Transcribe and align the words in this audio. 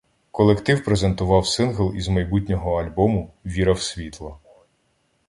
колектив 0.31 0.85
презентував 0.85 1.47
сингл 1.47 1.93
із 1.95 2.07
майбутнього 2.07 2.75
альбому 2.81 3.33
"Віра 3.45 3.73
в 3.73 3.79
Світло" 3.81 4.39